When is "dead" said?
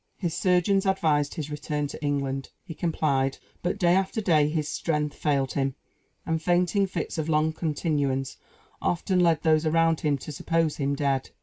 10.95-11.29